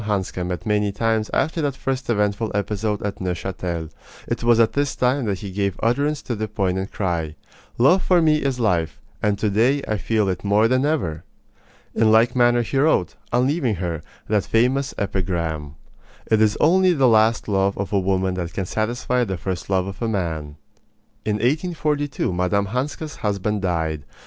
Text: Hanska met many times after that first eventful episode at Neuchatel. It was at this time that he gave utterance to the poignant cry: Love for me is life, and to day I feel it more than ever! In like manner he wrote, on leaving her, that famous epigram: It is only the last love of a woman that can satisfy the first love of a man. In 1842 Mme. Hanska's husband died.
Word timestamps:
Hanska 0.05 0.43
met 0.43 0.65
many 0.65 0.91
times 0.91 1.29
after 1.31 1.61
that 1.61 1.75
first 1.75 2.09
eventful 2.09 2.51
episode 2.55 3.03
at 3.03 3.21
Neuchatel. 3.21 3.91
It 4.27 4.43
was 4.43 4.59
at 4.59 4.73
this 4.73 4.95
time 4.95 5.25
that 5.25 5.41
he 5.41 5.51
gave 5.51 5.79
utterance 5.83 6.23
to 6.23 6.35
the 6.35 6.47
poignant 6.47 6.91
cry: 6.91 7.35
Love 7.77 8.01
for 8.01 8.19
me 8.19 8.37
is 8.37 8.59
life, 8.59 8.99
and 9.21 9.37
to 9.37 9.51
day 9.51 9.83
I 9.87 9.97
feel 9.99 10.27
it 10.27 10.43
more 10.43 10.67
than 10.67 10.87
ever! 10.87 11.23
In 11.93 12.11
like 12.11 12.35
manner 12.35 12.63
he 12.63 12.79
wrote, 12.79 13.13
on 13.31 13.45
leaving 13.45 13.75
her, 13.75 14.01
that 14.27 14.45
famous 14.45 14.95
epigram: 14.97 15.75
It 16.25 16.41
is 16.41 16.57
only 16.59 16.93
the 16.93 17.07
last 17.07 17.47
love 17.47 17.77
of 17.77 17.93
a 17.93 17.99
woman 17.99 18.33
that 18.33 18.53
can 18.53 18.65
satisfy 18.65 19.23
the 19.23 19.37
first 19.37 19.69
love 19.69 19.85
of 19.85 20.01
a 20.01 20.07
man. 20.09 20.55
In 21.25 21.35
1842 21.35 22.33
Mme. 22.33 22.65
Hanska's 22.65 23.17
husband 23.17 23.61
died. 23.61 24.03